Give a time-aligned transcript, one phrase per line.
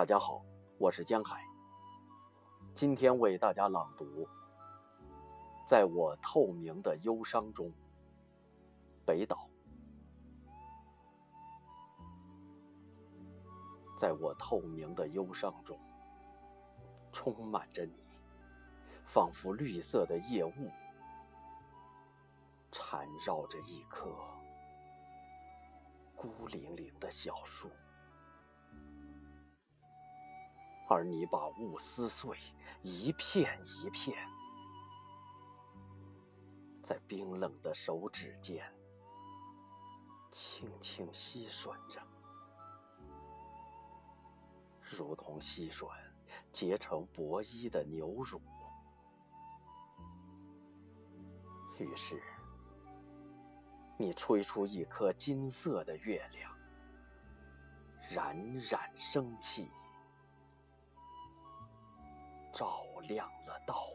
[0.00, 0.42] 大家好，
[0.78, 1.46] 我是江海。
[2.74, 4.06] 今天为大家朗读
[5.66, 7.66] 《在我透明的忧伤中》，
[9.04, 9.46] 北岛。
[13.94, 15.78] 在我透明的忧伤中，
[17.12, 17.92] 充满着你，
[19.04, 20.70] 仿佛绿色的夜雾，
[22.72, 24.10] 缠绕着一棵
[26.16, 27.68] 孤零零的小树。
[30.92, 32.36] 而你把雾撕碎，
[32.82, 34.18] 一片一片，
[36.82, 38.60] 在冰冷的手指间
[40.32, 42.02] 轻轻吸吮着。
[44.80, 45.88] 如同吸吮
[46.50, 48.42] 结成薄衣的牛乳，
[51.78, 52.20] 于是
[53.96, 56.52] 你吹出一颗金色的月亮，
[58.10, 59.70] 冉冉升起，
[62.52, 63.89] 照亮了道。